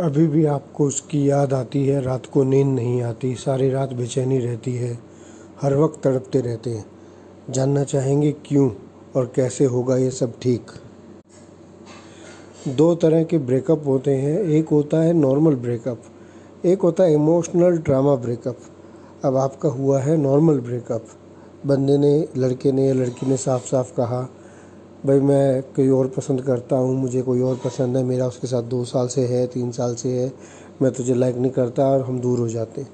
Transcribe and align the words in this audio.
अभी 0.00 0.26
भी 0.26 0.44
आपको 0.44 0.86
उसकी 0.86 1.30
याद 1.30 1.52
आती 1.52 1.86
है, 1.86 2.02
रात 2.02 2.26
को 2.26 2.44
नींद 2.44 2.66
नहीं 2.66 3.02
आती, 3.02 3.34
सारी 3.34 3.70
रात 3.70 3.92
बेचैनी 3.92 4.38
रहती 4.38 4.74
है, 4.74 4.98
हर 5.62 5.74
वक्त 5.76 6.00
तड़पते 6.04 6.40
रहते 6.40 6.70
हैं। 6.70 6.84
जानना 7.50 7.84
चाहेंगे 7.84 8.32
क्यों 8.32 8.70
और 9.16 9.32
कैसे 9.34 9.64
होगा 9.64 9.96
ये 9.96 10.10
सब 10.10 10.32
ठीक? 10.42 10.66
दो 12.68 12.94
तरह 12.94 13.24
के 13.24 13.38
ब्रेकअप 13.38 13.82
होते 13.86 14.14
हैं। 14.16 14.38
एक 14.38 14.68
होता 14.68 14.96
है 14.96 15.12
नॉर्मल 15.12 15.54
ब्रेकअप, 15.54 16.02
एक 16.64 16.82
होता 16.82 17.04
है 17.04 17.14
इमोशनल 17.14 17.78
ड्रामा 17.78 18.14
ब्रेकअप। 18.14 18.58
अब 19.24 19.36
आपका 19.36 19.68
हुआ 19.68 20.00
है 20.00 20.16
नॉर्मल 20.16 20.60
ब्रेकअप। 20.60 21.06
बंदे 21.66 21.98
ने, 21.98 22.28
लड़के 22.36 22.72
ने 22.72 22.86
या 22.86 22.94
लड़की 22.94 23.26
ने 23.26 23.36
साफ़ 23.36 23.66
साफ़ 23.66 23.96
कहा 23.96 24.28
भाई 25.06 25.20
मैं 25.20 25.62
कोई 25.62 25.88
और 25.88 26.06
पसंद 26.06 26.40
करता 26.42 26.76
हूँ, 26.76 26.96
मुझे 26.96 27.22
कोई 27.22 27.40
और 27.40 27.60
पसंद 27.64 27.96
है, 27.96 28.02
मेरा 28.04 28.26
उसके 28.26 28.46
साथ 28.46 28.62
दो 28.62 28.84
साल 28.84 29.08
से 29.08 29.26
है, 29.26 29.46
तीन 29.46 29.70
साल 29.70 29.94
से 29.94 30.08
है, 30.08 30.32
मैं 30.82 30.92
तुझे 30.92 31.14
लाइक 31.14 31.36
नहीं 31.36 31.52
करता 31.52 31.84
और 31.88 32.00
हम 32.00 32.20
दूर 32.20 32.38
हो 32.38 32.48
जाते। 32.48 32.86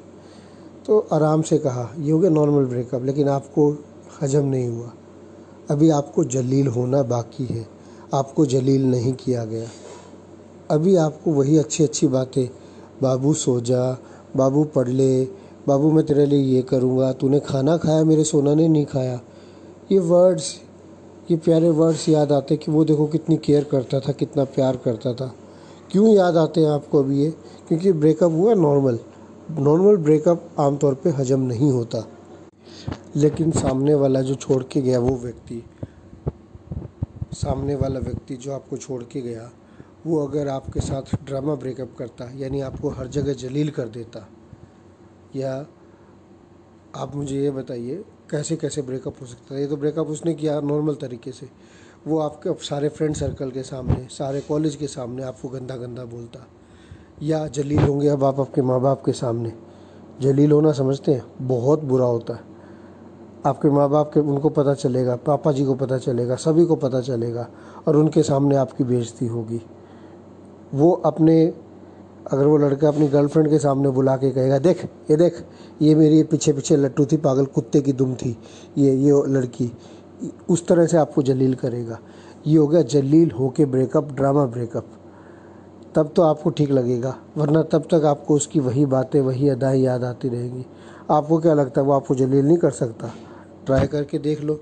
तो 0.87 0.99
आराम 1.13 1.43
से 1.43 1.59
कहा, 1.59 1.95
ये 1.99 2.13
हो 2.13 2.19
गया 2.19 2.31
नॉर्मल 2.31 2.65
ब्रेकअप 2.65 3.05
लेकिन 3.05 3.29
आपको 3.29 3.71
हजम 4.23 4.45
नहीं 4.45 4.69
हुआ। 4.69 4.93
अभी 5.71 5.91
आपको 5.91 6.25
जलील 6.25 6.67
होना 6.67 7.03
बाकी 7.03 7.45
है, 7.45 7.67
आपको 8.15 8.47
जलील 8.47 8.85
नहीं 8.87 9.13
किया 9.13 9.45
गया। 9.45 9.69
अभी 10.71 10.97
आपको 10.97 11.33
वही 11.33 11.57
अच्छी 11.59 11.85
अच्छी 11.85 12.07
बातें, 12.07 12.47
बाबू 13.03 13.33
सो 13.35 13.61
जा, 13.61 13.99
बाबू 14.37 14.65
पढ़ 14.65 14.89
ले, 14.89 15.25
बाबू 15.69 15.91
मैं 15.91 16.07
तेरे 16.07 16.27
लिए 16.27 16.41
ये 16.41 16.63
करूँगा, 16.63 17.13
तूने 17.13 17.41
खाना 17.41 17.77
खाया, 17.77 18.05
मेरे 18.05 18.25
सोना 18.25 18.55
ने 18.55 18.69
नहीं 18.69 18.87
खाया। 18.87 19.21
ये 19.93 19.99
वर्ड्स 19.99 20.55
ये 21.31 21.37
प्यारे 21.37 21.71
वर्ड्स 21.71 22.09
याद 22.09 22.33
आते 22.33 22.57
कि 22.57 22.71
वो 22.71 22.85
देखो 22.85 23.07
कितनी 23.07 23.37
केयर 23.37 23.65
करता 23.65 24.01
था, 24.01 24.13
कितना 24.13 24.45
प्यार 24.45 24.77
करता 24.77 25.15
था। 25.15 25.35
क्यों 25.91 26.09
याद 26.09 26.37
आते 26.37 26.61
हैं 26.61 26.69
आपको 26.69 26.99
अभी 26.99 27.23
ये? 27.25 27.31
क्योंकि 27.69 27.93
ब्रेकअप 27.93 28.33
हुआ 28.33 28.55
नॉर्मल। 28.55 28.99
नॉर्मल 29.51 29.97
ब्रेकअप 29.97 30.51
आमतौर 30.59 30.95
पे 30.95 31.11
हजम 31.11 31.41
नहीं 31.41 31.71
होता। 31.71 32.09
लेकिन 33.17 33.51
सामने 33.51 33.95
वाला 33.95 34.21
जो 34.23 34.35
छोड़ 34.35 34.63
के 34.63 34.81
गया 34.81 34.99
वो 34.99 35.17
व्यक्ति, 35.17 35.63
सामने 37.33 37.75
वाला 37.75 38.01
व्यक्ति 38.01 38.37
जो 38.37 38.53
आपको 38.53 38.77
छोड़ 38.77 39.03
के 39.03 39.21
गया, 39.21 39.51
वो 40.07 40.27
अगर 40.27 40.49
आपके 40.49 40.81
साथ 40.81 41.25
ड्रामा 41.25 41.55
ब्रेकअप 41.55 41.97
करता, 41.99 42.33
यानी 42.37 42.61
आपको 42.61 42.89
हर 42.89 43.07
जगह 43.07 43.33
जलील 43.33 43.71
कर 43.71 43.89
देता, 43.89 44.29
या 45.37 45.67
आप 46.97 47.17
मुझे 47.17 47.41
ये 47.43 47.51
बताइए 47.51 48.05
कैसे 48.31 48.57
कैसे 48.57 48.83
ब्रेकअप 48.83 49.15
हो 49.21 49.27
सकता 49.27 49.55
है 49.55 49.61
ये 49.61 49.67
तो 49.67 49.77
ब्रेकअप 49.77 50.07
उसने 50.07 50.35
किया 50.35 50.61
नॉर्मल 50.61 50.95
तरीके 50.95 51.33
से। 51.33 51.49
वो 52.07 52.19
आपके 52.19 52.53
सारे 52.65 52.89
फ्रेंड 52.89 53.15
सर्कल 53.15 53.51
के 53.51 53.63
सामने, 53.63 54.07
सारे 54.11 54.41
कॉलेज 54.41 54.77
के 54.77 54.87
सामने 54.87 55.23
आपको 55.23 55.49
गंदा 55.49 55.77
गंदा 55.77 56.05
बोलता। 56.05 56.47
या 57.23 57.47
जलील 57.49 57.79
होंगे 57.79 58.09
अब 58.09 58.25
आप 58.25 58.41
आपके 58.41 58.63
माँ 58.63 58.81
बाप 58.81 59.05
के 59.05 59.13
सामने। 59.13 59.53
जलील 60.21 60.53
होना 60.53 60.73
समझते 60.73 61.13
हैं? 61.13 61.23
बहुत 61.41 61.83
बुरा 61.83 62.07
होता 62.07 62.35
है। 62.35 62.41
आपके 63.47 63.69
माँ 63.69 63.91
बाप 63.91 64.11
के, 64.15 64.21
उनको 64.21 64.49
पता 64.49 64.75
चलेगा, 64.75 65.17
पापा 65.17 65.53
जी 65.53 65.65
को 65.65 65.75
पता 65.75 65.99
चलेगा, 65.99 66.37
सभी 66.37 66.65
को 66.65 66.77
पता 66.77 67.01
चलेगा 67.01 67.49
और 67.89 67.97
उनके 67.97 68.23
सामने 68.23 68.57
आपकी 68.57 68.85
बेइज्जती 68.85 69.27
होगी। 69.27 69.63
वो 70.75 70.93
अपने 70.93 71.55
अगर 72.27 72.47
वो 72.47 72.57
लड़का 72.59 72.89
अपनी 72.89 73.09
गर्लफ्रेंड 73.09 73.49
के 73.51 73.59
सामने 73.59 73.91
बुला 73.91 74.17
के 74.17 74.31
कहेगा, 74.31 74.59
देख, 74.59 74.85
ये 75.11 75.17
देख, 75.17 75.43
ये 75.83 75.95
मेरी 75.95 76.23
पीछे 76.23 76.53
पीछे 76.53 76.77
लट्टू 76.77 77.07
थी, 77.07 77.17
पागल 77.17 77.45
कुत्ते 77.45 77.81
की 77.81 77.93
दुम 77.93 78.15
थी, 78.15 78.37
ये 78.79 78.95
ये 78.95 79.23
लड़की। 79.29 79.71
उस 80.51 80.67
तरह 80.67 80.87
से 80.87 80.97
आपको 80.97 81.23
जलील 81.23 81.55
करेगा। 81.55 81.99
ये 82.47 82.57
हो 82.59 82.67
गया 82.67 82.83
जलील 82.83 83.31
होके 83.31 83.65
ब्रेकअप 83.65 84.13
ड्रामा 84.13 84.45
ब्रेकअप 84.47 84.87
तब 85.95 86.13
तो 86.17 86.23
आपको 86.23 86.51
ठीक 86.51 86.71
लगेगा, 86.71 87.15
वरना 87.37 87.63
तब 87.63 87.87
तक 87.91 88.05
आपको 88.05 88.35
उसकी 88.35 88.61
वही 88.61 88.87
बातें, 88.87 89.21
वही 89.21 89.49
अदाएँ 89.49 89.81
याद 89.81 90.05
आती 90.05 90.29
रहेंगी। 90.29 90.65
आपको 91.11 91.39
क्या 91.39 91.55
लगता 91.55 91.81
है, 91.81 91.87
वो 91.87 91.93
आपको 91.93 92.15
जलील 92.15 92.45
नहीं 92.47 92.57
कर 92.59 92.71
सकता? 92.71 93.11
ट्राई 93.67 93.87
करके 93.87 94.19
देख 94.19 94.41
लो। 94.41 94.61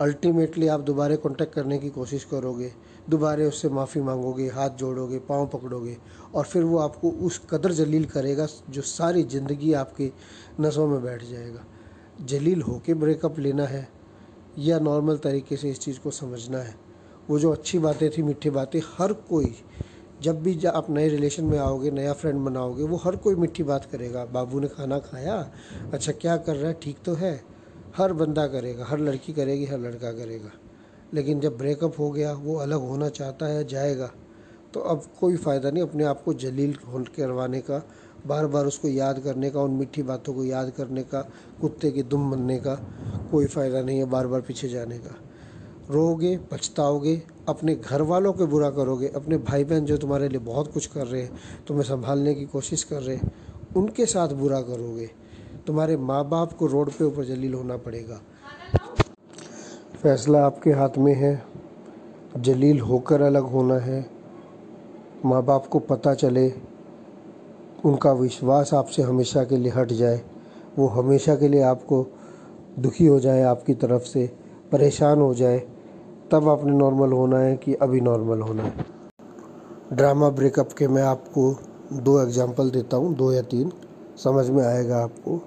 अल्टीमेटली 0.00 0.66
आप 0.68 0.80
दोबारा 0.80 1.14
कांटेक्ट 1.16 1.54
करने 1.54 1.78
की 1.78 1.88
कोशिश 1.90 2.24
करोगे, 2.24 2.70
दोबारा 3.10 3.44
उससे 3.44 3.68
माफ़ी 3.68 4.00
मांगोगे, 4.00 4.46
हाथ 4.48 4.70
जोड़ोगे, 4.70 5.18
पाँव 5.18 5.46
पकड़ोगे, 5.46 5.96
और 6.34 6.44
फिर 6.44 6.62
वो 6.62 6.78
आपको 6.78 7.10
उस 7.10 7.40
कदर 7.50 7.72
जलील 7.72 8.04
करेगा 8.04 8.46
जो 8.70 8.82
सारी 8.82 9.22
ज़िंदगी 9.24 9.72
आपकी 9.72 10.12
नसों 10.60 10.86
में 10.86 11.02
बैठ 11.02 11.24
जाएगा। 11.24 11.64
जलील 12.20 12.62
होके 12.62 12.94
ब्रेकअप 12.94 13.38
लेना 13.38 13.64
है, 13.64 13.88
या 14.58 14.78
नॉर्मल 14.78 15.16
तरीके 15.16 15.56
से 15.56 15.70
इस 15.70 15.80
चीज़ 15.80 16.00
को 16.00 16.10
समझना 16.10 16.58
है। 16.58 16.74
वो 17.30 17.38
जो 17.38 17.50
अच्छी 17.52 17.78
बातें 17.78 18.08
थी, 18.10 18.22
मीठी 18.22 18.50
बातें, 18.50 18.80
हर 18.98 19.12
कोई, 19.12 19.54
जब 20.22 20.42
भी 20.42 20.58
आप 20.66 20.90
नए 20.90 21.08
रिलेशन 21.08 21.44
में 21.44 21.58
आओगे, 21.58 21.90
नया 21.90 22.12
फ्रेंड 22.12 22.38
बनाओगे, 22.38 22.82
वो 22.82 22.96
हर 22.96 23.16
कोई 23.16 23.34
मीठी 23.34 23.62
बात 23.62 23.84
करेगा। 23.84 24.24
बाबू 24.24 24.60
ने 24.60 24.68
खाना 24.68 24.98
खाया 25.00 25.36
अच्छा 25.92 26.12
क्या 26.12 26.36
कर 26.36 26.56
रहा 26.56 26.68
है, 26.68 26.78
ठीक 26.82 26.96
तो 27.04 27.14
है। 27.14 27.57
हर 27.98 28.12
बंदा 28.12 28.46
करेगा, 28.46 28.84
हर 28.84 28.98
लड़की 28.98 29.32
करेगी, 29.32 29.64
हर 29.64 29.78
लड़का 29.78 30.12
करेगा। 30.12 30.50
लेकिन 31.14 31.40
जब 31.40 31.56
ब्रेकअप 31.58 31.98
हो 31.98 32.10
गया, 32.10 32.32
वो 32.32 32.54
अलग 32.54 32.80
होना 32.80 33.08
चाहता 33.08 33.46
है, 33.46 33.66
जाएगा 33.68 34.10
तो 34.74 34.80
अब 34.80 35.02
कोई 35.20 35.36
फ़ायदा 35.36 35.70
नहीं 35.70 35.82
अपने 35.82 36.04
आप 36.04 36.22
को 36.22 36.34
जलील 36.34 36.72
करवाने 37.16 37.60
का 37.60 37.82
बार 38.26 38.46
बार 38.46 38.66
उसको 38.66 38.88
याद 38.88 39.18
करने 39.18 39.50
का, 39.50 39.60
उन 39.60 39.70
मीठी 39.70 40.02
बातों 40.02 40.34
को 40.34 40.44
याद 40.44 40.70
करने 40.70 41.02
का, 41.02 41.20
कुत्ते 41.60 41.90
की 41.90 42.02
दुम 42.02 42.30
बनने 42.30 42.58
का, 42.58 42.74
कोई 43.30 43.46
फ़ायदा 43.46 43.80
नहीं 43.82 43.98
है 43.98 44.04
बार 44.04 44.26
बार 44.26 44.40
पीछे 44.40 44.68
जाने 44.68 44.98
का। 44.98 45.14
रोगे, 45.90 46.36
पछताओगे, 46.36 47.22
अपने 47.48 47.74
घर 47.74 48.02
वालों 48.02 48.32
को 48.32 48.46
बुरा 48.46 48.70
करोगे, 48.70 49.08
अपने 49.08 49.38
भाई 49.38 49.64
बहन 49.64 49.84
जो 49.84 49.96
तुम्हारे 49.96 50.28
लिए 50.28 50.38
बहुत 50.38 50.72
कुछ 50.72 50.86
कर 50.86 51.06
रहे 51.06 51.22
हैं, 51.22 51.38
तुम्हें 51.66 51.84
संभालने 51.84 52.34
की 52.34 52.44
कोशिश 52.44 52.84
कर 52.84 53.02
रहे 53.02 53.16
हैं, 53.16 53.32
उनके 53.76 54.06
साथ 54.06 54.28
बुरा 54.28 54.60
करोगे। 54.60 55.10
तुम्हारे 55.68 55.96
माँ 55.96 56.28
बाप 56.28 56.52
को 56.52 56.66
रोड 56.66 56.90
पे 56.90 57.04
ऊपर 57.04 57.24
जलील 57.24 57.54
होना 57.54 57.76
पड़ेगा। 57.76 58.20
फैसला 60.02 60.46
आपके 60.46 60.70
हाथ 60.70 60.88
में 60.98 61.14
है। 61.14 61.42
जलील 62.36 62.80
होकर 62.80 63.22
अलग 63.22 63.42
होना 63.42 63.74
है। 63.74 64.10
माँ 65.24 65.44
बाप 65.44 65.66
को 65.66 65.78
पता 65.78 66.14
चले। 66.14 66.54
उनका 67.84 68.12
विश्वास 68.12 68.74
आपसे 68.74 69.02
हमेशा 69.02 69.44
के 69.44 69.56
लिए 69.56 69.72
हट 69.72 69.92
जाए। 69.92 70.22
वो 70.78 70.86
हमेशा 70.86 71.36
के 71.36 71.48
लिए 71.48 71.62
आपको 71.62 72.06
दुखी 72.78 73.06
हो 73.06 73.20
जाए 73.20 73.42
आपकी 73.42 73.74
तरफ़ 73.74 74.02
से, 74.02 74.36
परेशान 74.72 75.18
हो 75.18 75.34
जाए। 75.34 75.58
तब 76.30 76.48
आपने 76.48 76.72
नॉर्मल 76.72 77.12
होना 77.12 77.38
है 77.38 77.56
कि 77.56 77.74
अभी 77.74 78.00
नॉर्मल 78.00 78.40
होना 78.40 78.62
है। 78.62 78.86
ड्रामा 79.92 80.28
ब्रेकअप 80.28 80.72
के 80.72 80.88
मैं 80.88 81.02
आपको 81.02 81.58
दो 81.92 82.22
एग्जांपल 82.22 82.70
देता 82.70 82.96
हूँ, 82.96 83.14
दो 83.14 83.32
या 83.32 83.42
तीन। 83.42 83.72
समझ 84.24 84.50
में 84.50 84.64
आएगा 84.64 84.98
आपको। 84.98 85.42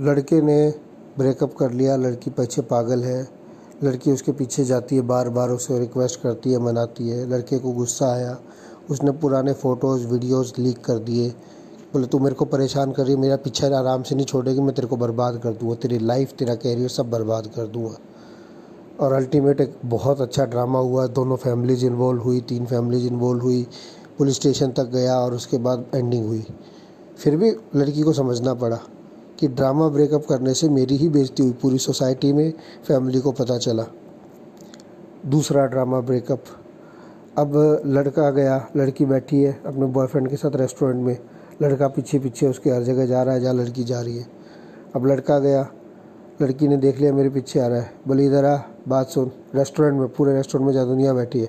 लड़के 0.00 0.40
ने 0.42 0.74
ब्रेकअप 1.18 1.54
कर 1.54 1.70
लिया, 1.70 1.96
लड़की 1.96 2.30
पीछे 2.30 2.62
पागल 2.62 3.04
है, 3.04 3.28
लड़की 3.84 4.12
उसके 4.12 4.32
पीछे 4.32 4.64
जाती 4.64 4.96
है 4.96 5.02
बार 5.02 5.28
बार 5.28 5.50
उसे 5.50 5.78
रिक्वेस्ट 5.78 6.20
करती 6.20 6.52
है, 6.52 6.58
मनाती 6.58 7.08
है, 7.08 7.28
लड़के 7.30 7.58
को 7.58 7.72
गुस्सा 7.72 8.06
आया, 8.06 8.38
उसने 8.90 9.10
पुराने 9.10 9.52
फ़ोटोज़ 9.52 10.06
वीडियोज़ 10.06 10.52
लीक 10.58 10.84
कर 10.84 10.98
दिए, 10.98 11.28
बोले, 11.92 12.06
तू 12.06 12.18
मेरे 12.18 12.34
को 12.34 12.44
परेशान 12.44 12.92
कर 12.92 13.06
रही 13.06 13.16
मेरा 13.16 13.36
पीछे 13.36 13.66
आराम 13.66 14.02
से 14.02 14.14
नहीं 14.14 14.26
छोड़ेगी, 14.26 14.60
मैं 14.60 14.74
तेरे 14.74 14.88
को 14.88 14.96
बर्बाद 14.96 15.40
कर 15.42 15.52
दूँगा, 15.52 15.74
तेरी 15.74 15.98
लाइफ 15.98 16.32
तेरा 16.32 16.54
कैरियर 16.54 16.88
सब 16.88 17.10
बर्बाद 17.10 17.46
कर 17.46 17.66
दूँगा। 17.66 17.96
और 19.00 19.12
अल्टीमेट 19.12 19.60
एक 19.60 19.74
बहुत 19.84 20.20
अच्छा 20.20 20.44
ड्रामा 20.44 20.78
हुआ, 20.78 21.06
दोनों 21.06 21.36
फैमिलीज़ 21.36 21.86
इन्वॉल्व 21.86 22.22
हुई, 22.22 22.40
तीन 22.40 22.66
फैमिलीज़ 22.66 23.06
इन्वॉल्व 23.06 23.42
हुई 23.42 23.66
पुलिस 24.18 24.36
स्टेशन 24.36 24.70
तक 24.70 24.84
गया 24.84 25.18
और 25.18 25.34
उसके 25.34 25.58
बाद 25.58 25.86
एंडिंग 25.94 26.26
हुई। 26.26 26.44
फिर 27.18 27.36
भी 27.36 27.50
लड़की 27.76 28.02
को 28.02 28.12
समझना 28.12 28.54
पड़ा। 28.54 28.78
कि 29.38 29.48
ड्रामा 29.48 29.88
ब्रेकअप 29.88 30.24
करने 30.28 30.54
से 30.54 30.68
मेरी 30.68 30.96
ही 30.96 31.08
बेइज्जती 31.08 31.42
हुई, 31.42 31.52
पूरी 31.52 31.78
सोसाइटी 31.78 32.32
में, 32.32 32.52
फैमिली 32.88 33.20
को 33.20 33.32
पता 33.32 33.58
चला। 33.58 33.84
दूसरा 35.26 35.66
ड्रामा 35.66 36.00
ब्रेकअप। 36.00 36.44
अब 37.38 37.82
लड़का 37.86 38.30
गया, 38.30 38.68
लड़की 38.76 39.04
बैठी 39.04 39.42
है 39.42 39.62
अपने 39.66 39.86
बॉयफ्रेंड 39.86 40.28
के 40.28 40.36
साथ 40.36 40.56
रेस्टोरेंट 40.56 41.02
में। 41.02 41.18
लड़का 41.62 41.88
पीछे 41.88 42.18
पीछे 42.18 42.48
उसके 42.48 42.70
हर 42.70 42.82
जगह 42.82 43.06
जा 43.06 43.22
रहा 43.22 43.34
है, 43.34 43.40
जहाँ 43.40 43.54
लड़की 43.54 43.84
जा 43.84 44.00
रही 44.00 44.18
है। 44.18 44.26
अब 44.96 45.06
लड़का 45.06 45.38
गया, 45.38 45.68
लड़की 46.42 46.68
ने 46.68 46.76
देख 46.76 47.00
लिया, 47.00 47.12
मेरे 47.12 47.30
पीछे 47.30 47.60
आ 47.60 47.66
रहा 47.66 47.80
है। 47.80 47.92
बोले, 48.08 48.26
इधर 48.26 48.44
आ, 48.44 48.58
बात 48.88 49.08
सुन। 49.08 49.30
रेस्टोरेंट 49.54 50.00
में, 50.00 50.08
पूरे 50.08 50.32
रेस्टोरेंट 50.32 50.66
में 50.66 50.74
जहाँ 50.74 50.86
दुनिया 50.86 51.12
बैठी 51.12 51.40
है। 51.40 51.48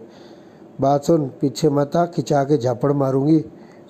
बात 0.81 1.03
सुन, 1.03 1.27
पीछे 1.27 1.69
मत 1.69 1.95
आ, 1.95 2.05
खिंचा 2.05 2.43
के 2.43 2.57
झापड़ 2.57 2.91
मारूँगी। 2.91 3.39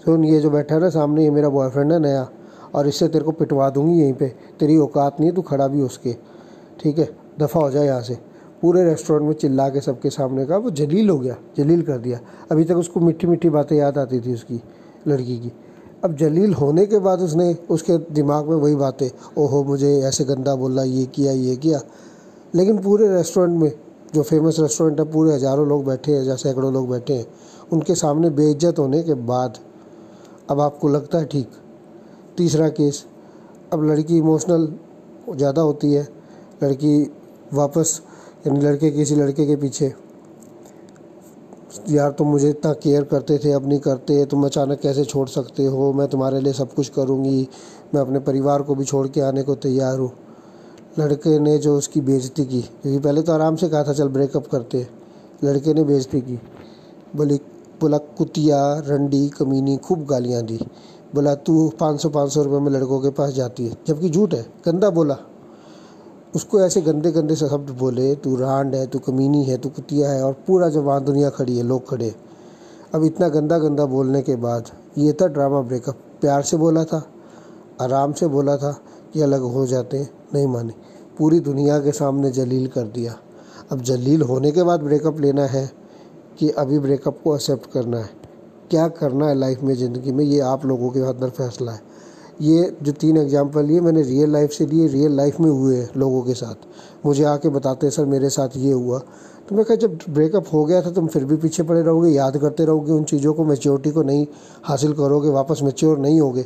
सुन, 0.05 0.25
ये 0.25 0.39
जो 0.39 0.49
बैठा 0.49 0.75
है 0.75 0.81
ना 0.81 0.89
सामने, 0.89 1.23
ये 1.23 1.31
मेरा 1.31 1.49
बॉयफ्रेंड 1.49 1.93
है, 1.93 1.99
नया। 1.99 2.29
और 2.75 2.87
इससे 2.87 3.07
तेरे 3.07 3.25
को 3.25 3.31
पिटवा 3.31 3.69
दूँगी 3.69 4.01
यहीं 4.01 4.13
पे। 4.13 4.27
तेरी 4.59 4.77
औकात 4.77 5.19
नहीं 5.19 5.29
है, 5.29 5.35
तू 5.35 5.41
खड़ा 5.41 5.67
भी 5.67 5.81
उसके। 5.81 6.13
ठीक 6.79 6.99
है? 6.99 7.09
दफ़ा 7.39 7.61
हो 7.61 7.69
जाए 7.71 7.85
यहाँ 7.85 8.01
से। 8.01 8.17
पूरे 8.61 8.83
रेस्टोरेंट 8.83 9.27
में 9.27 9.33
चिल्ला 9.33 9.69
के 9.69 9.81
सबके 9.81 10.09
सामने 10.09 10.45
कहा, 10.45 10.57
वो 10.57 10.69
जलील 10.69 11.09
हो 11.09 11.19
गया, 11.19 11.35
जलील 11.57 11.81
कर 11.81 11.97
दिया। 11.97 12.19
अभी 12.51 12.63
तक 12.63 12.75
उसको 12.75 12.99
मीठी 12.99 13.27
मीठी 13.27 13.49
बातें 13.49 13.75
याद 13.75 13.97
आती 13.97 14.19
थी 14.19 14.33
उसकी, 14.33 14.61
लड़की 15.07 15.37
की। 15.37 15.51
अब 16.03 16.15
जलील 16.15 16.53
होने 16.53 16.85
के 16.85 16.99
बाद 16.99 17.19
उसने 17.19 17.57
उसके 17.69 17.97
दिमाग 17.97 18.47
में 18.47 18.55
वही 18.55 18.75
बातें, 18.75 19.09
ओहो, 19.37 19.63
मुझे 19.63 19.99
ऐसे 19.99 20.23
गंदा 20.23 20.55
बोला 20.55 20.83
ये 20.83 21.05
किया 21.05 21.31
ये 21.31 21.55
किया। 21.55 21.79
लेकिन 22.55 22.77
पूरे 22.77 23.07
रेस्टोरेंट 23.07 23.61
में, 23.61 23.71
जो 24.15 24.23
फ़ेमस 24.23 24.59
रेस्टोरेंट 24.59 24.99
है, 24.99 25.11
पूरे 25.11 25.35
हज़ारों 25.35 25.67
लोग 25.67 25.85
बैठे 25.85 26.11
हैं, 26.11 26.23
या 26.23 26.35
सैकड़ों 26.35 26.73
लोग 26.73 26.89
बैठे 26.89 27.13
हैं, 27.13 27.25
उनके 27.73 27.95
सामने 27.95 28.29
बेइज्जत 28.29 28.79
होने 28.79 29.03
के 29.03 29.13
बाद, 29.13 29.57
अब 30.49 30.59
आपको 30.59 30.87
लगता 30.87 31.17
है 31.17 31.25
ठीक? 31.25 31.49
तीसरा 32.37 32.67
केस, 32.69 33.05
अब 33.73 33.83
लड़की 33.83 34.17
इमोशनल 34.17 34.67
ज़्यादा 35.29 35.61
होती 35.61 35.91
है, 35.93 36.07
लड़की 36.63 36.99
वापस, 37.53 38.01
यानी 38.47 38.59
लड़के, 38.59 38.91
किसी 38.91 39.15
लड़के 39.15 39.45
के 39.45 39.55
पीछे। 39.55 39.93
यार, 41.89 42.11
तुम 42.11 42.27
मुझे 42.27 42.49
इतना 42.49 42.71
केयर 42.73 43.03
करते 43.03 43.37
थे, 43.37 43.51
अब 43.51 43.67
नहीं 43.67 43.79
करते, 43.79 44.25
तुम 44.25 44.45
अचानक 44.45 44.79
कैसे 44.79 45.03
छोड़ 45.05 45.27
सकते 45.29 45.65
हो? 45.65 45.91
मैं 45.93 46.07
तुम्हारे 46.07 46.39
लिए 46.39 46.53
सब 46.53 46.73
कुछ 46.73 46.89
करूँगी, 46.89 47.47
मैं 47.95 48.01
अपने 48.01 48.19
परिवार 48.19 48.61
को 48.61 48.75
भी 48.75 48.85
छोड़ 48.85 49.07
के 49.07 49.21
आने 49.21 49.43
को 49.43 49.55
तैयार 49.55 49.99
हूँ। 49.99 50.11
लड़के 50.99 51.37
ने 51.39 51.57
जो 51.57 51.77
उसकी 51.77 52.01
बेइज्जती 52.01 52.45
की, 52.45 52.61
क्योंकि 52.61 52.99
पहले 52.99 53.21
तो 53.21 53.33
आराम 53.33 53.55
से 53.55 53.69
कहा 53.69 53.83
था, 53.83 53.93
चल 53.93 54.07
ब्रेकअप 54.07 54.47
करते 54.47 54.87
लड़के 55.43 55.73
ने 55.73 55.83
बेइज्जती 55.83 56.21
की। 56.21 56.39
बोली 57.15 57.39
बोला 57.81 57.97
कुतिया, 57.97 58.59
रंडी, 58.79 59.27
कमीनी, 59.29 59.75
खूब 59.77 60.05
गालियाँ 60.05 60.41
दी। 60.43 60.59
बोला, 61.15 61.35
तू 61.35 61.71
पाँच 61.79 62.01
सौ 62.01 62.09
पाँच 62.09 62.31
सौ 62.31 62.43
रुपये 62.43 62.59
में 62.59 62.71
लड़कों 62.71 62.99
के 62.99 63.09
पास 63.09 63.33
जाती 63.33 63.67
है। 63.67 63.77
जबकि 63.87 64.09
झूठ 64.09 64.33
है, 64.33 64.45
गंदा 64.65 64.89
बोला। 64.89 65.17
उसको 66.35 66.61
ऐसे 66.61 66.81
गंदे 66.81 67.11
गंदे 67.11 67.35
शब्द 67.35 67.69
बोले, 67.69 68.15
तू 68.15 68.35
रांड 68.35 68.75
है, 68.75 68.87
तू 68.87 68.99
कमीनी 68.99 69.43
है, 69.43 69.57
तू 69.57 69.69
कुतिया 69.69 70.11
है 70.11 70.23
और 70.23 70.33
पूरा 70.33 70.69
जब 70.69 70.83
वहाँ 70.83 71.03
दुनिया 71.03 71.29
खड़ी 71.29 71.57
है, 71.57 71.63
लोग 71.63 71.89
खड़े 71.89 72.15
अब 72.95 73.03
इतना 73.03 73.27
गंदा 73.27 73.57
गंदा 73.57 73.85
बोलने 73.85 74.21
के 74.21 74.35
बाद 74.35 74.69
ये 74.97 75.13
था 75.13 75.27
ड्रामा 75.27 75.61
ब्रेकअप। 75.61 75.95
प्यार 76.21 76.41
से 76.41 76.57
बोला 76.57 76.83
था, 76.83 77.07
आराम 77.81 78.13
से 78.13 78.27
बोला 78.27 78.57
था 78.57 78.81
कि 79.13 79.21
अलग 79.21 79.41
हो 79.41 79.65
जाते 79.67 80.09
नहीं 80.33 80.47
माने। 80.47 80.73
पूरी 81.17 81.39
दुनिया 81.39 81.79
के 81.79 81.91
सामने 81.91 82.31
जलील 82.31 82.67
कर 82.67 82.81
दिया। 82.81 83.15
अब 83.71 83.81
जलील 83.81 84.21
होने 84.21 84.51
के 84.51 84.63
बाद 84.63 84.81
ब्रेकअप 84.81 85.19
लेना 85.19 85.45
है 85.45 85.71
कि 86.39 86.49
अभी 86.49 86.79
ब्रेकअप 86.79 87.19
को 87.23 87.35
एक्सेप्ट 87.35 87.71
करना 87.71 87.99
है। 87.99 88.26
क्या 88.71 88.87
करना 88.87 89.27
है 89.27 89.35
लाइफ 89.35 89.61
में, 89.63 89.75
ज़िंदगी 89.75 90.11
में, 90.11 90.23
ये 90.25 90.39
आप 90.39 90.65
लोगों 90.65 90.89
के 90.89 90.99
हाथ 90.99 91.13
में 91.13 91.29
फैसला 91.29 91.71
है। 91.71 91.81
ये 92.41 92.77
जो 92.83 92.91
तीन 92.91 93.17
एग्ज़ाम्पल 93.17 93.65
लिए, 93.65 93.81
मैंने 93.81 94.01
रियल 94.01 94.31
लाइफ 94.31 94.51
से 94.51 94.65
लिए 94.65 94.87
रियल 94.87 95.11
लाइफ 95.11 95.39
में 95.39 95.49
हुए 95.49 95.75
हैं 95.75 95.89
लोगों 95.97 96.21
के 96.21 96.33
साथ। 96.33 96.67
मुझे 97.05 97.23
आके 97.23 97.49
बताते 97.49 97.87
हैं, 97.87 97.91
सर, 97.91 98.05
मेरे 98.05 98.29
साथ 98.29 98.57
ये 98.57 98.71
हुआ। 98.71 98.99
तो 99.49 99.55
मैं 99.55 99.65
कहा, 99.65 99.75
जब 99.75 99.97
ब्रेकअप 100.09 100.45
हो 100.53 100.65
गया 100.65 100.81
था, 100.81 100.91
तुम 100.91 101.07
फिर 101.07 101.25
भी 101.25 101.35
पीछे 101.35 101.63
पड़े 101.63 101.81
रहोगे, 101.81 102.09
याद 102.09 102.37
करते 102.37 102.65
रहोगे 102.65 102.91
उन 102.91 103.03
चीज़ों 103.03 103.33
को 103.33 103.43
मेच्योरिटी 103.43 103.91
को 103.91 104.03
नहीं 104.03 104.25
हासिल 104.63 104.93
करोगे, 104.93 105.29
वापस 105.29 105.59
मेच्योर 105.63 105.97
नहीं 105.97 106.19
होगे। 106.21 106.45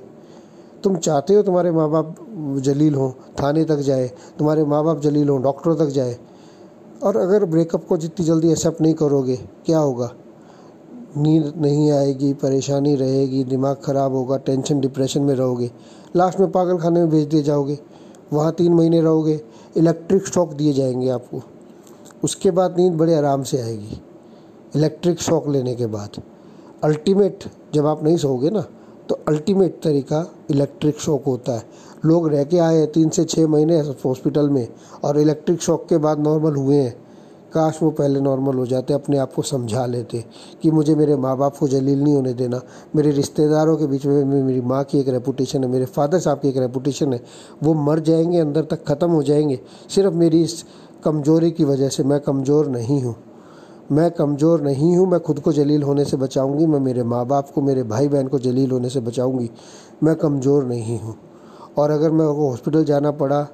तुम 0.83 0.95
चाहते 0.95 1.33
हो 1.33 1.41
तुम्हारे 1.43 1.71
माँ 1.71 1.89
बाप 1.89 2.15
जलील 2.57 2.95
हों, 2.95 3.11
थाने 3.41 3.65
तक 3.65 3.77
जाए, 3.77 4.07
तुम्हारे 4.39 4.63
माँ 4.63 4.83
बाप 4.83 5.01
जलील 5.01 5.29
हों 5.29 5.41
डॉक्टरों 5.41 5.75
तक 5.75 5.87
जाए। 5.87 6.17
और 7.03 7.17
अगर 7.17 7.45
ब्रेकअप 7.45 7.87
को 7.87 7.97
जितनी 7.97 8.25
जल्दी 8.25 8.51
एक्सेप्ट 8.51 8.81
नहीं 8.81 8.93
करोगे, 8.93 9.35
क्या 9.65 9.79
होगा? 9.79 10.11
नींद 11.17 11.53
नहीं 11.57 11.91
आएगी, 11.91 12.33
परेशानी 12.33 12.95
रहेगी, 12.95 13.43
दिमाग 13.43 13.77
ख़राब 13.83 14.13
होगा 14.13 14.37
टेंशन 14.37 14.79
डिप्रेशन 14.79 15.21
में 15.21 15.33
रहोगे। 15.35 15.71
लास्ट 16.15 16.39
में 16.39 16.51
पागल 16.51 16.77
खाने 16.77 16.99
में 16.99 17.09
भेज 17.09 17.27
दिए 17.27 17.43
जाओगे। 17.43 17.77
वहाँ 18.33 18.51
तीन 18.51 18.73
महीने 18.73 19.01
रहोगे 19.01 19.39
इलेक्ट्रिक 19.77 20.27
शॉक 20.27 20.53
दिए 20.53 20.73
जाएँगे 20.73 21.09
आपको। 21.09 21.41
उसके 22.23 22.51
बाद 22.51 22.77
नींद 22.77 22.93
बड़े 22.93 23.15
आराम 23.15 23.43
से 23.43 23.61
आएगी। 23.61 24.01
इलेक्ट्रिक 24.75 25.21
शॉक 25.21 25.47
लेने 25.47 25.75
के 25.75 25.85
बाद। 25.85 26.21
अल्टीमेट 26.83 27.43
जब 27.73 27.85
आप 27.85 28.03
नहीं 28.03 28.17
सोओगे 28.17 28.49
ना 28.49 28.65
तो 29.09 29.19
अल्टीमेट 29.27 29.79
तरीका 29.83 30.25
इलेक्ट्रिक 30.51 30.99
शॉक 30.99 31.25
होता 31.25 31.51
है। 31.51 31.63
लोग 32.05 32.27
रह 32.29 32.43
के 32.43 32.57
आए 32.57 32.77
हैं 32.77 32.91
तीन 32.91 33.09
से 33.09 33.23
छः 33.23 33.47
महीने 33.47 33.79
हॉस्पिटल 33.79 34.49
में 34.49 34.67
और 35.03 35.19
इलेक्ट्रिक 35.19 35.61
शॉक 35.61 35.85
के 35.89 35.97
बाद 35.97 36.19
नॉर्मल 36.19 36.55
हुए 36.55 36.75
हैं। 36.75 36.95
काश 37.53 37.79
वो 37.83 37.89
पहले 37.91 38.19
नॉर्मल 38.19 38.55
हो 38.55 38.65
जाते, 38.65 38.93
अपने 38.93 39.17
आप 39.17 39.33
को 39.33 39.41
समझा 39.41 39.85
लेते 39.85 40.23
कि 40.61 40.71
मुझे 40.71 40.95
मेरे 40.95 41.15
माँ 41.15 41.37
बाप 41.37 41.57
को 41.57 41.67
जलील 41.67 42.03
नहीं 42.03 42.15
होने 42.15 42.33
देना। 42.33 42.61
मेरे 42.95 43.11
रिश्तेदारों 43.11 43.77
के 43.77 43.87
बीच 43.87 44.05
में 44.05 44.23
मेरी 44.25 44.61
माँ 44.61 44.83
की 44.83 44.99
एक 44.99 45.09
रेपुटेशन 45.09 45.63
है, 45.63 45.69
मेरे 45.69 45.85
फादर 45.85 46.19
साहब 46.19 46.39
की 46.39 46.49
एक 46.49 46.57
रेपुटेशन 46.57 47.13
है। 47.13 47.21
वो 47.63 47.73
मर 47.73 47.99
जाएँगे, 47.99 48.39
अंदर 48.39 48.63
तक 48.63 48.83
ख़त्म 48.85 49.09
हो 49.09 49.23
जाएँगे। 49.23 49.59
सिर्फ़ 49.89 50.13
मेरी 50.13 50.43
इस 50.43 50.63
कमज़ोरी 51.03 51.51
की 51.51 51.63
वजह 51.63 51.89
से 51.89 52.03
मैं 52.03 52.19
कमज़ोर 52.19 52.67
नहीं 52.67 53.01
हूँ। 53.01 53.15
मैं 53.91 54.11
कमज़ोर 54.11 54.61
नहीं 54.61 54.95
हूँ, 54.97 55.07
मैं 55.07 55.19
खुद 55.19 55.39
को 55.39 55.53
जलील 55.53 55.83
होने 55.83 56.05
से 56.05 56.17
बचाऊँगी, 56.17 56.65
मैं 56.65 56.79
मेरे 56.79 57.03
माँ 57.03 57.25
बाप 57.25 57.49
को, 57.49 57.61
मेरे 57.61 57.83
भाई 57.83 58.07
बहन 58.07 58.27
को 58.27 58.39
जलील 58.39 58.71
होने 58.71 58.89
से 58.89 58.99
बचाऊँगी। 58.99 59.49
मैं 60.03 60.15
कमज़ोर 60.15 60.65
नहीं 60.65 60.99
हूँ। 60.99 61.15
और 61.77 61.91
अगर 61.91 62.11
मैं 62.11 62.25
हॉस्पिटल 62.25 62.83
जाना 62.83 63.11
पड़ा 63.11 63.47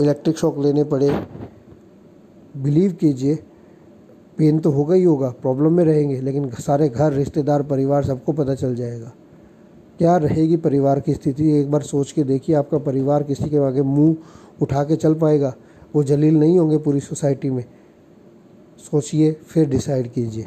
इलेक्ट्रिक 0.00 0.38
शॉक 0.38 0.58
लेने 0.58 0.84
पड़े 0.84 1.08
बिलीव 2.56 2.92
कीजिए 2.92 3.34
पेन 4.38 4.58
तो 4.58 4.70
होगा 4.70 4.94
ही 4.94 5.02
होगा 5.02 5.30
प्रॉब्लम 5.30 5.72
में 5.72 5.84
रहेंगे, 5.84 6.20
लेकिन 6.20 6.50
सारे 6.50 6.88
घर, 6.88 7.12
रिश्तेदार, 7.12 7.62
परिवार, 7.62 8.04
सबको 8.04 8.32
पता 8.32 8.54
चल 8.54 8.74
जाएगा। 8.74 9.12
क्या 9.98 10.16
रहेगी 10.16 10.56
परिवार 10.56 11.00
की 11.00 11.14
स्थिति? 11.14 11.50
एक 11.52 11.70
बार 11.70 11.82
सोच 11.82 12.12
के 12.12 12.24
देखिए, 12.24 12.56
आपका 12.56 12.78
परिवार 12.78 13.22
किसी 13.22 13.50
के 13.50 13.56
आगे 13.56 13.82
मुँह 13.82 14.16
उठा 14.62 14.84
के 14.84 14.96
चल 14.96 15.14
पाएगा। 15.14 15.54
वो 15.94 16.02
जलील 16.02 16.36
नहीं 16.36 16.58
होंगे 16.58 16.78
पूरी 16.78 17.00
सोसाइटी 17.00 17.50
में। 17.50 17.64
सोचिए, 18.90 19.32
फिर 19.32 19.68
डिसाइड 19.68 20.12
कीजिए। 20.12 20.44